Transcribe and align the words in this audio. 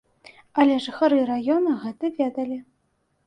Але 0.61 0.77
жыхары 0.85 1.19
раёна 1.31 1.75
гэта 1.83 2.05
ведалі. 2.21 2.57